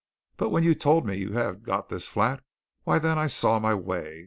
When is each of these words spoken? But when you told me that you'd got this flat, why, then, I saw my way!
But 0.35 0.49
when 0.49 0.63
you 0.63 0.73
told 0.73 1.05
me 1.05 1.23
that 1.25 1.45
you'd 1.53 1.63
got 1.63 1.89
this 1.89 2.07
flat, 2.07 2.41
why, 2.85 2.97
then, 2.97 3.19
I 3.19 3.27
saw 3.27 3.59
my 3.59 3.75
way! 3.75 4.19